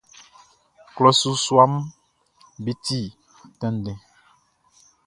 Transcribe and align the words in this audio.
Klɔʼn 0.95 1.17
su 1.19 1.29
suaʼm 1.45 1.73
be 2.63 2.71
ti 2.85 2.99
tɛnndɛn. 3.59 3.99